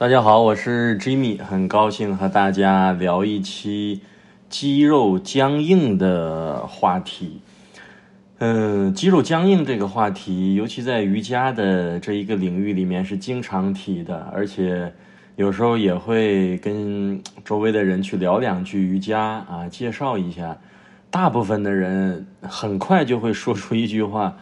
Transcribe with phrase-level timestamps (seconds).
[0.00, 4.00] 大家好，我是 Jimmy，很高兴和大家聊一期
[4.48, 7.42] 肌肉僵硬的话题。
[8.38, 14.90] 嗯，肌肉僵硬这个话题，尤其在瑜伽的这一个领域里面是经常提的，而且
[15.36, 20.56] 有时候也会跟周围的人去聊两句瑜伽啊，介绍一下。
[21.10, 24.34] 大部分的人很快就会说出一句话：“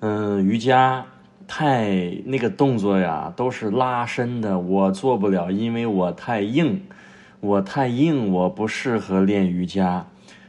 [0.00, 1.02] 嗯，瑜伽。”
[1.48, 6.82] 太那个动作呀，都是拉伸的，我做不了，因为我太硬，
[7.40, 10.06] 我太硬，我不适合练瑜伽。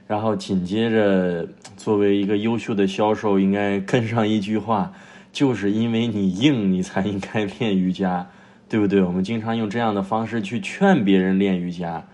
[0.08, 4.94] 然后紧接着，作为一个优秀的销售，应该跟上一句话，
[5.34, 8.28] 就是因为你硬，你才应该练瑜伽，
[8.70, 9.02] 对不对？
[9.02, 12.06] 我们经常用这样的方式去劝别人练瑜伽。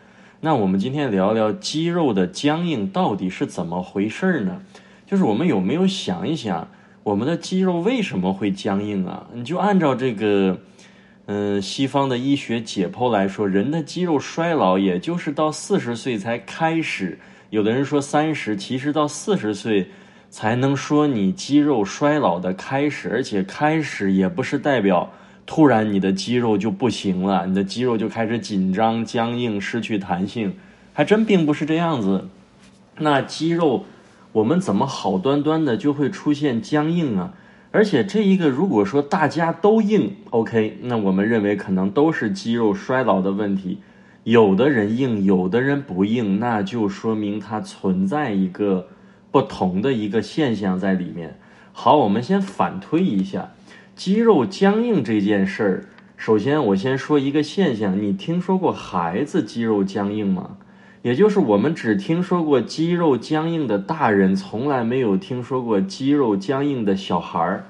[0.42, 4.62] 那我们今天聊聊肌肉的僵硬到底是怎么回事呢？
[5.06, 6.68] 就是我们有没有想一想？
[7.04, 9.28] 我们的肌肉为什么会僵硬啊？
[9.34, 10.58] 你就按照这个，
[11.26, 17.20] 嗯，西方的医学解剖来说，人的肌肉衰老也就是到四十岁才开始。
[17.50, 19.86] 有的人说三十，其实到四十岁
[20.30, 25.12] 才能说你肌肉衰老的开始，而且开始也不是代表
[25.46, 30.56] 突然你的肌肉就不行了，你的肌肉就开始紧张、僵硬、失去弹性，
[30.94, 32.30] 还真并不是这样子。
[32.98, 33.84] 那肌肉。
[34.34, 37.34] 我们怎么好端端的就会出现僵硬啊？
[37.72, 43.80] 而且这一个如果说大家都硬，OK，那我们认为可能都是肌肉衰老的问题。
[44.24, 48.88] 有的人硬，有的人不硬，那就说明它存在一个
[49.32, 51.40] 不同的一个现象在里面。
[51.72, 53.52] 好，我们先反推一下
[53.96, 55.86] 肌肉僵硬这件事儿。
[56.16, 60.58] 首先，我先说一个现象，你听说过孩子肌肉僵硬吗？
[61.04, 67.66] 也就是我们只听说过肌肉僵硬的大人，从来没有听说过肌肉僵硬的小孩儿。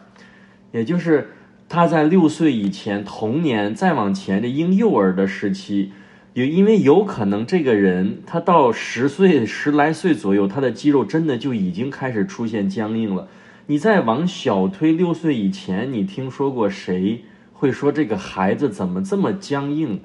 [0.72, 1.30] 也就是
[1.68, 5.92] 他在六岁以前，童年再往前的婴幼儿的时期，
[6.34, 13.28] 有因为有可能这个人他到十岁十来岁左右，他的肌肉真的就已经开始出现僵硬了。
[13.66, 20.02] 你再往小推六岁以前，你听说过谁会说这个孩子怎么这么僵硬？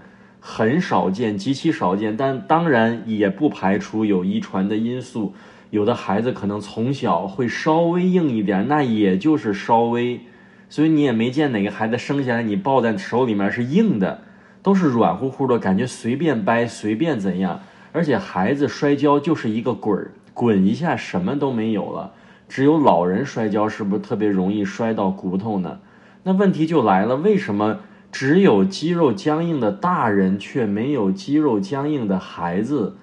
[0.50, 5.34] 很少见，极其少见，但当然也不排除有遗传的因素。
[5.68, 10.22] 有的孩子可能从小会稍微硬一点，那也就是稍微。
[10.70, 14.22] 所以你也没见哪个孩子生下来你抱在手里面是硬的，
[14.62, 17.60] 都是软乎乎的，感觉随便掰随便怎样。
[17.92, 22.14] 而且孩子摔跤就是一个滚儿，滚一下什么都没有了。
[22.48, 25.80] 只有老人摔跤是不是特别容易摔到骨头呢？
[26.22, 27.80] 那问题就来了，为什么？
[28.10, 32.96] 只有肌肉僵硬的大人，却没有肌肉僵硬的孩子，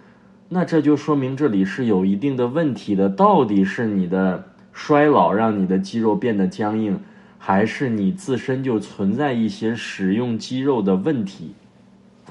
[0.50, 3.08] 那这就说明这里是有一定的问题的。
[3.08, 7.00] 到底是你的衰老让你的肌肉变得僵硬，
[7.38, 11.54] 还是你自身就存在一些使用肌肉的问题？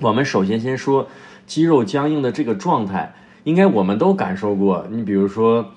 [0.00, 1.08] 我们首先先说
[1.46, 3.14] 肌肉僵硬的这个状态，
[3.44, 4.86] 应该我们都感受过。
[4.90, 5.70] 你比如说。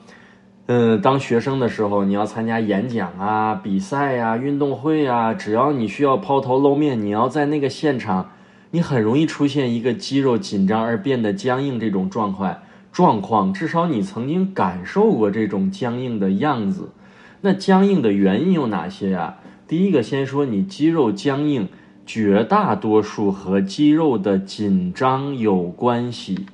[0.69, 8.31] 嗯，当学生的时候，你要参加演讲啊、比赛呀、运动会啊，只要你需要抛头露面，你要在那个现场，
[8.72, 12.57] 你很容易出现一个肌肉紧张而变得僵硬这种状况。
[12.91, 16.89] 状况，至少你曾经感受过这种僵硬的样子。
[17.39, 19.38] 那僵硬的原因有哪些呀？
[19.69, 21.69] 第一个，先说你肌肉僵硬，
[22.05, 26.45] 绝大多数和肌肉的紧张有关系。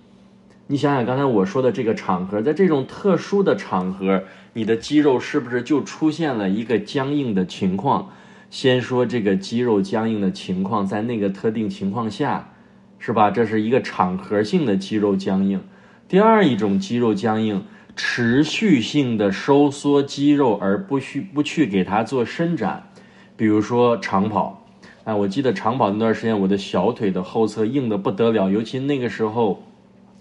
[0.68, 8.12] 你想想刚才我说的这个场合，在这种特殊的场合，你的肌肉是不是就出现了一个僵硬的情况？
[8.50, 12.54] 先说这个肌肉僵硬的情况，在那个特定情况下，
[12.98, 13.30] 是吧？
[13.30, 15.62] 这是一个场合性的肌肉僵硬。
[16.08, 17.66] 第二一种肌肉僵硬，
[17.98, 22.90] 持续性的收缩肌肉而不需不去给它做伸展，
[23.36, 24.66] 比如说长跑。
[25.04, 29.62] 啊，我记得长跑那段时间，我的小腿的后侧硬的不得了，尤其那个时候。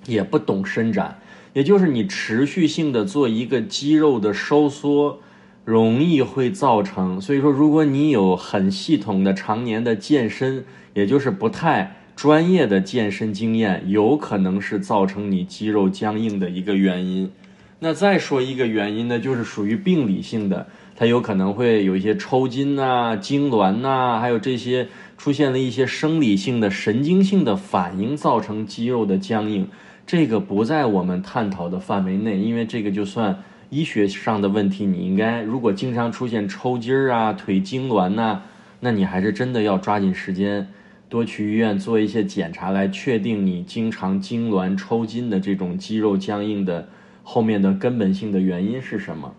[0.07, 1.19] 也不懂伸展，
[1.53, 5.21] 也就是你持续性的做一个肌肉的收缩，
[5.65, 7.21] 容易会造成。
[7.21, 10.65] 所以说，如果你有很系统的常年的健身，
[10.95, 17.31] 也就是不太专业的健身经验，有可能是造成你肌肉僵硬的一个原因。
[17.78, 24.87] 那再说一个原因呢，就是属于病理性的，它有可能会有一些抽筋呐、痉挛呐，还有这些
[25.19, 29.66] 出现了一些生理性的、神经性的反应，造成肌肉的僵硬。
[30.07, 38.43] 这个不在我们探讨的范围内，因为这个就算医学上的问题，你应该如果经常出现抽筋儿啊、腿痉挛呐，
[38.81, 40.69] 那你还是真的要抓紧时间，
[41.09, 46.89] 多去医院做一些检查，来确定你经常痉挛、抽筋的这种肌肉僵硬的
[47.22, 49.33] 后面的根本性的原因是什么。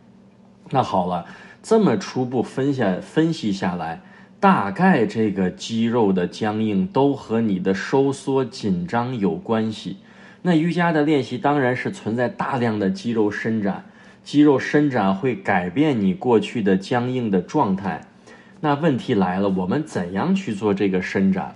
[0.72, 1.26] 那好了，
[1.62, 4.02] 这么初步分下分析下来，
[4.40, 9.98] 大概这个肌肉的僵硬都和你的收缩紧张有关系。
[10.46, 13.86] 那瑜伽的练习当然是存在大量的肌肉伸展，
[14.24, 18.02] 肌肉伸展会改变你过去的僵硬的状态。
[18.60, 21.56] 那问题来了，我们怎样去做这个伸展？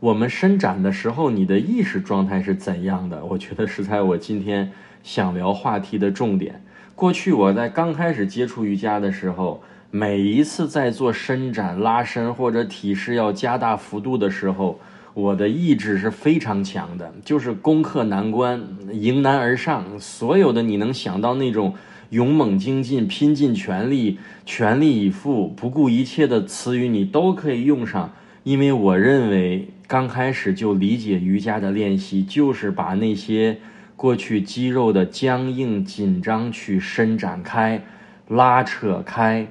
[0.00, 3.24] 我们伸展的时候，你的意识状态是怎样的？
[3.24, 4.70] 我觉得是在我今天
[5.02, 6.62] 想聊话题的重点。
[6.94, 9.62] 过去我在刚开始接触瑜伽的时候。
[9.92, 14.78] 每一次在做伸展、拉伸或者体式要加大幅度的时候，
[15.16, 19.98] 我的意志是非常强的，就是攻克难关、迎难而上。
[19.98, 21.74] 所有的你能想到那种
[22.10, 28.12] 勇猛精进、拼尽全力、全力以赴、不顾一切的词语，你都可以用上。
[28.42, 33.56] 因为我认为，刚开始就理解瑜伽的练习，就是把那些
[33.96, 37.82] 过去肌肉的僵硬、紧张去伸展开、
[38.28, 39.46] 拉扯开。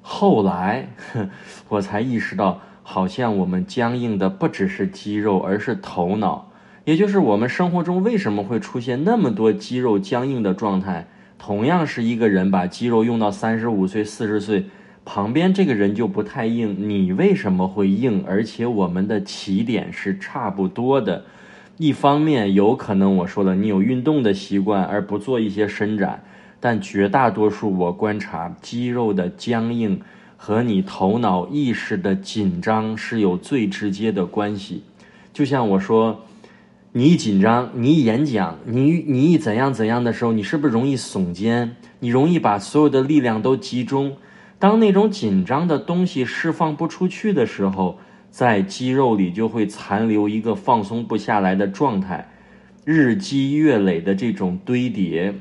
[0.00, 0.88] 后来，
[1.68, 6.50] 我才意识到，好像我们僵硬的不只是肌肉，而是头脑。
[6.84, 11.06] 也就是我们生活中为什么会出现那么多肌肉僵硬的状态？
[11.38, 14.66] 同样是一个人把肌肉用到三十五岁、四十岁，
[15.04, 16.76] 旁边这个人就不太硬。
[16.88, 18.24] 你为什么会硬？
[18.26, 21.24] 而且我们的起点是差不多的。
[21.78, 26.22] 一方面，有可能我说了，你有运动的习惯，而不做一些伸展。
[26.60, 30.00] 但绝大多数我观察，肌肉的僵硬
[30.44, 34.82] 和你头脑意识的紧张是有最直接的关系。
[35.32, 36.24] 就像我说，
[36.90, 41.76] 你一紧张，你一演讲，你你一怎样怎样的时候，你是不是容易耸肩？
[42.00, 44.16] 你容易把所有的力量都集中。
[44.58, 52.28] 当那种紧张的东西释放不出去的时候，在肌肉里就会残留一个放松不下来的状态，
[52.84, 55.32] 日积月累的这种堆叠。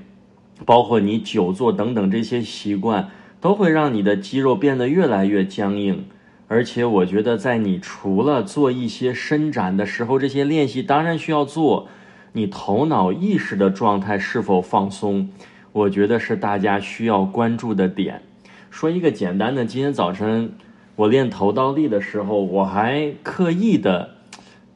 [0.64, 3.10] 包括你久坐等等这些习惯，
[3.42, 6.06] 都会让你的肌肉变得越来越僵硬。
[6.48, 11.88] 而且，我觉得在你除了做一些伸展的时候，这些练习当然需要做。
[12.34, 15.30] 你头脑意识的状态是否放松，
[15.74, 18.22] 我觉得是大家需要关注的点。
[18.70, 20.54] 说一个简单的，今天早晨
[20.96, 24.12] 我练头倒立的时候，我还刻意的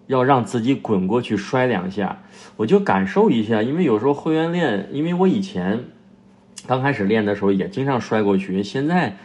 [0.08, 2.24] 要让自己滚过去摔两下。
[2.58, 5.86] 我就感受一下，因为有时候会员练，因为我以前
[6.68, 9.16] 刚开始练的时候也经常摔过去，现在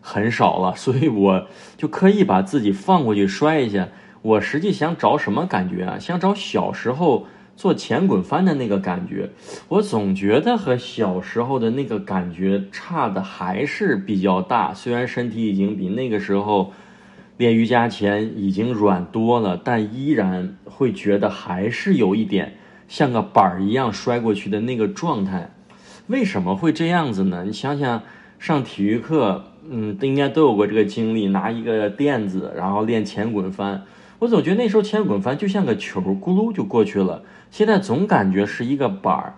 [0.00, 3.88] 很少了， 所以我就刻意把自己放过去摔一下。
[4.22, 5.98] 我实际想找什么感觉啊？
[5.98, 7.26] 想找小时候
[7.56, 9.30] 做前滚翻的那个感觉。
[9.68, 16.72] 我总觉得和小时候的那个感觉差的还是比较大，虽然身体已经比那个时候
[17.38, 22.56] 练瑜伽前已经软多了，但依然会觉得还是有一点。
[22.88, 25.48] 像个板儿一样摔过去的那个状态，
[26.10, 27.44] 为什么会这样子呢？
[27.46, 28.02] 你想想，
[28.40, 33.84] 上体育课，嗯，应该都有过这个经历，拿一个垫子，然后练前滚翻。
[34.18, 37.22] 我总觉得那时候前滚翻就像个球，咕噜就过去了。
[37.52, 39.34] 现在总感觉是一个板儿。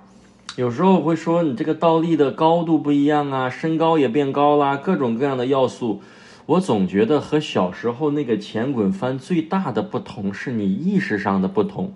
[0.57, 6.01] 有时候会说你这个倒立的高度不一样啊，身高也变高啦，各种各样的要素。
[6.47, 11.93] 我总觉得和小时候那个前滚翻最大的不同是你意识上的不同。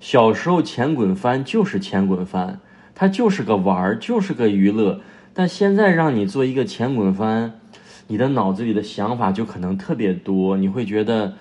[0.00, 2.60] 小时候前滚翻就是前滚翻，
[2.94, 5.00] 它就是个玩儿，就是个娱乐。
[5.32, 7.60] 但现在让你做一个前滚翻，
[8.06, 10.56] 你的脑子里的想法就可能特别多。
[10.56, 11.34] 你会觉得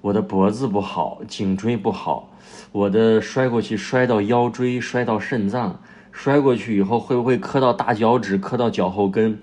[0.00, 2.32] 我的脖子不好，颈椎不好，
[2.72, 9.38] 我的摔过去摔到腰椎，摔到肾脏，摔过去以后会不会磕到大脚趾，磕到脚后跟？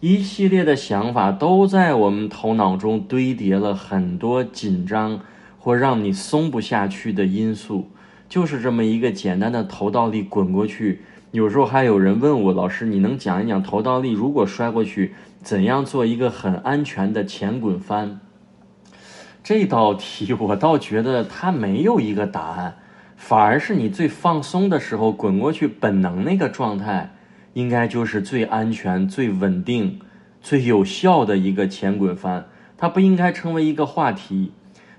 [0.00, 5.20] 一系列的想法都在我们头脑中堆叠了很多紧张
[5.58, 7.90] 或让你松不下去的因素。
[8.28, 18.20] 就是这么一个简单的头倒立滚过去，有时候还有人问我老师，你能讲一讲头倒立如果摔过去，怎样做一个很安全的前滚翻？
[19.44, 22.78] 这道题我倒觉得它没有一个答案，
[23.16, 27.14] 反而是你最放松的时候滚过去，本能那个状态，
[27.52, 30.00] 应该就是最安全、最稳定、
[30.42, 34.50] 最有效的一个前滚翻，它不应该成为一个话题。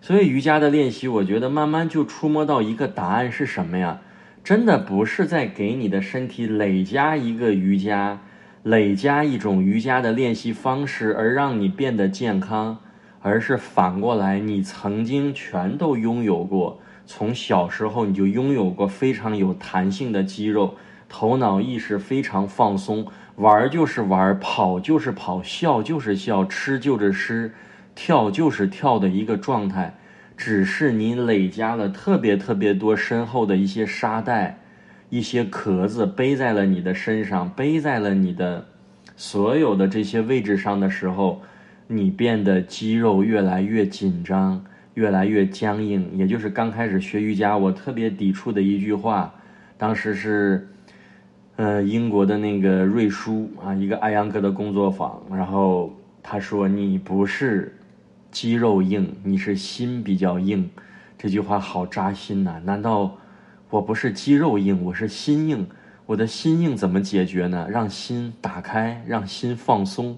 [0.08, 4.00] 所以瑜伽的练习，我觉得慢慢就触摸到一个答案是什么呀？
[4.42, 8.22] 真的不是在给你的身体累加一个瑜伽，
[8.64, 12.78] 累加一种瑜伽的练习方式，而让你变得健康，
[13.20, 16.80] 而是反过来，你曾经全都拥有过。
[17.06, 20.76] 从小时候你就拥有过非常有弹性的肌肉，
[21.10, 27.52] 头脑意识非常放松，玩就是玩，跑就是跑，笑就是笑，吃就是吃。
[27.98, 29.96] 跳就是跳的一个状态，
[30.38, 34.60] 只是你累加了特别特别多身后的一些沙袋、
[35.10, 38.64] 一些壳子背在了你的身上，背在了你的
[39.16, 41.42] 所有的这些位置上的时候，
[41.88, 44.64] 你变得肌肉越来越紧张，
[44.94, 46.08] 越来越僵硬。
[46.14, 49.34] 也就是刚开始学瑜伽，我特别抵触的一句话，
[49.76, 50.68] 当时是，
[51.56, 57.76] 呃，英国的那个瑞叔啊，一个艾扬格的工作坊，然后他说：“你不是
[58.40, 60.70] 肌肉硬，你是心比较硬。”
[61.18, 62.62] 这句话好扎心呐！
[62.64, 63.18] 难道
[63.72, 65.66] 我不是肌肉硬，我是心硬？
[66.06, 67.66] 我的心硬怎么解决呢？
[67.68, 70.16] 让心打开，让心放松。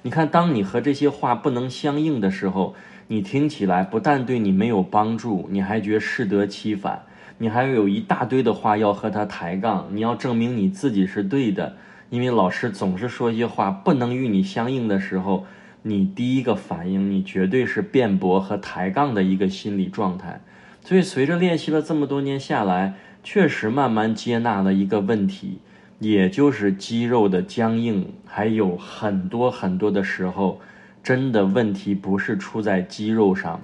[0.00, 2.74] 你看，当你和这些话不能相应的时候，
[3.08, 7.02] 你听起来不但对你没有帮助，你还觉适得其反，
[7.36, 11.76] 你还有一大堆的话要和他抬杠，你要证明你自己是对的。
[12.08, 15.44] 因为老师总是说一些话不能与你相应的时候，
[15.82, 20.40] 你第一个反应，你绝对是辩驳和抬杠的一个心理状态。
[20.82, 25.58] 所以，随着练习了这么多年下来，确实慢慢接纳了一个问题，
[25.98, 30.60] 也就是肌肉的僵硬，还有很多很多的时候，
[31.02, 33.62] 真的问题不是出在肌肉上，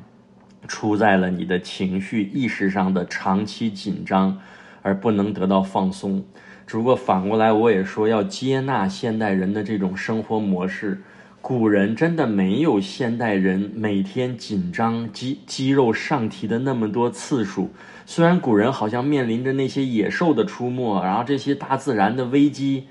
[0.66, 4.38] 出在了你的情绪意识上的长期紧张，
[4.82, 6.24] 而不能得到放松。
[6.66, 11.02] 只不过反过来，我也说要接纳现代人的这种生活模式。
[11.48, 17.70] 古人真的没有现代人每天紧张肌肌肉上提的那么多次数。
[18.04, 22.88] 虽然古人好像面临着那些野兽的出没，然后这些大自然的危机，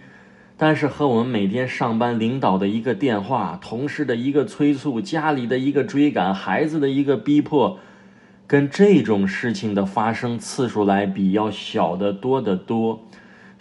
[0.55, 7.77] 但是和我们每天上班领导的一个电话、同事的一个催促、家里的一个追赶、孩子的一个逼迫，
[8.47, 13.03] 跟这种事情的发生次数来比，要小得多得多。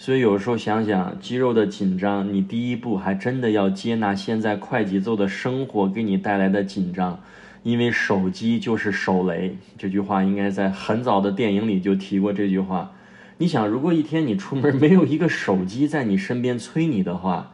[0.05, 7.19] 所以有时候想想肌肉的紧张，你第一步还真的要接纳现在快节奏的生活给你带来的紧张，
[7.63, 9.57] 因为手机就是手雷。
[9.79, 12.93] 这句话应该在很早的电影里就提过这句话。
[13.39, 17.53] 你想，如果一天你出门没有一个手机在你身边催你的话，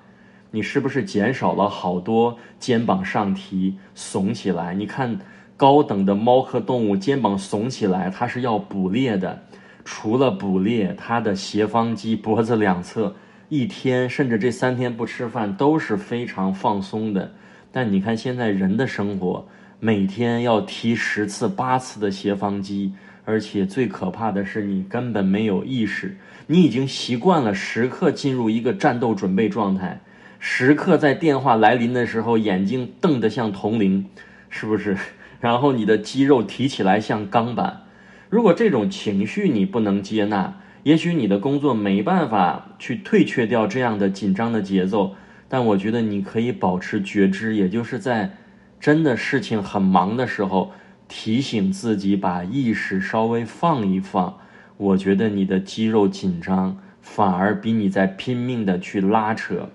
[0.51, 4.75] 你是不是减少了好多肩膀上提、耸起来？
[4.75, 5.21] 你看
[5.57, 9.45] 高等的猫科动物肩膀耸起来，它是要捕猎的。
[9.85, 13.15] 除了捕猎，它的斜方肌脖子两侧
[13.49, 17.33] 一天甚至这三天不吃饭都是非常放松的。
[17.73, 19.47] 但你看现在人的生活，
[19.79, 22.93] 每天要提十次八次的斜方肌，
[23.25, 30.01] 而且最可怕的是你根本没有意识，你已经习惯了时刻进入一个战斗准备状态，
[30.39, 34.07] 时刻在电话来临的时候眼睛瞪得像铜铃，
[34.49, 34.97] 是不是？
[35.41, 37.83] 然后你的肌肉提起来像钢板。
[38.31, 45.17] 如果这种情绪你不能接纳，也许你的工作没办法去退却掉这样的紧张的节奏。
[45.49, 48.37] 但我觉得你可以保持觉知，也就是在
[48.79, 50.71] 真的事情很忙的时候，
[51.09, 54.39] 提醒自己把意识稍微放一放。
[54.77, 59.69] 我觉得你的肌肉紧张反而比你在拼命的去拉扯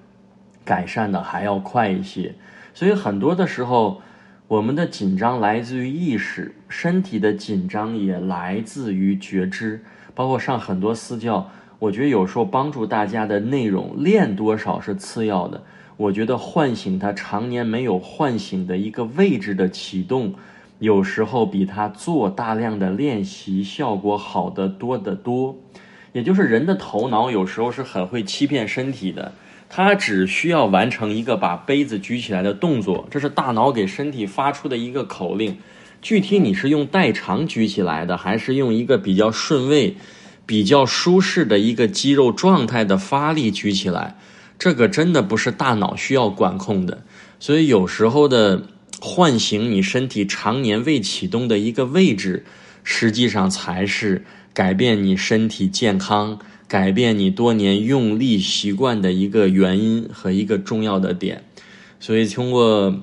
[0.63, 2.33] 改善的还要快一些。
[2.73, 4.01] 所以很多的时候。
[4.47, 9.81] 我们的紧张来自于意识，身体的紧张也来自于觉知。
[10.13, 15.63] 包括上很多私教，我觉得有时候帮助大家的内容练多少是次要的。
[15.95, 20.33] 我觉得唤醒他常年没有唤醒的一个位置的启动，
[20.79, 25.55] 有时候比他做大量的练习效果好得多得多。
[26.11, 29.31] 也就是人的头脑有时候是很会欺骗身体的。
[29.67, 35.57] 他只需要完成一个把杯子举起来的动作，这是大脑给身体发出的一个口令。
[36.05, 39.97] 具体你是用代偿举起来的，还是用一个比较顺位、
[40.45, 44.15] 比较舒适的一个肌肉状态的发力举起来，
[44.59, 47.03] 这个真的不是大脑需要管控的。
[47.39, 48.67] 所以有时候的
[49.01, 52.45] 唤醒你身体常年未启动的一个位置，
[52.83, 56.37] 实际上才是改变你身体健康。
[56.67, 61.43] 改变你多年用力习惯的一个原因和一个重要的点，
[61.99, 62.95] 所以通过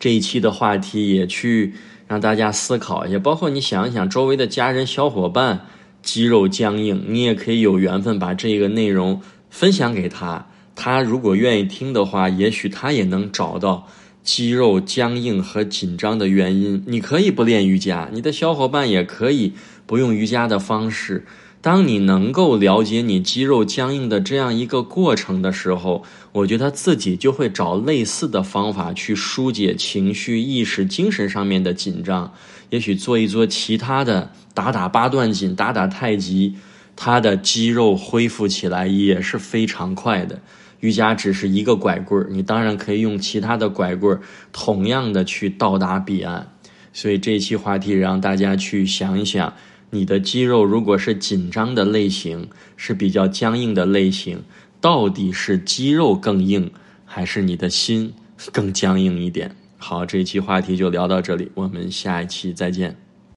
[0.00, 1.74] 这一期的话题也去
[2.14, 5.66] 让大家思考一下，包括你想一想周围的家人小伙伴
[6.00, 13.88] 肌肉僵硬，你也可以有缘分把这个内容分享给他，他如果愿意听的话，也许他也能找到
[14.22, 16.84] 肌肉僵硬和紧张的原因。
[16.86, 19.52] 你可以不练瑜伽，你的小伙伴也可以
[19.84, 21.26] 不用瑜伽的方式。
[21.64, 32.30] 当你能够了解你肌肉僵硬的这样一个过程的时候，我觉得自己就会找类似的方法去疏解情绪、意识、精神上面的紧张。
[32.68, 36.54] 也许做一做其他的，打打八段锦、打打太极，
[36.94, 40.38] 他的肌肉恢复起来也是非常快的。
[40.80, 44.20] 瑜伽只是一个拐棍儿，你当然可以用其他的拐棍儿，
[44.52, 46.46] 同样的去到达彼岸。
[46.92, 49.50] 所以这一期话题让大家去想一想。
[49.94, 54.42] 你的肌肉如果是紧张的类型，是比较僵硬的类型，
[54.80, 56.68] 到底是肌肉更硬，
[57.04, 58.12] 还是你的心
[58.52, 59.54] 更僵硬一点？
[59.78, 63.03] 好，这一期话题就聊到这里，我们下一期再见。